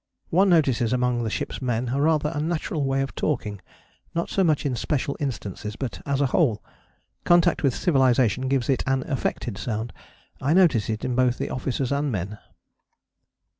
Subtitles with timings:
[0.31, 3.61] "One notices among the ship's men a rather unnatural way of talking:
[4.15, 6.63] not so much in special instances, but as a whole,
[7.23, 9.93] contact with civilization gives it an affected sound:
[10.41, 12.39] I notice it in both officers and men."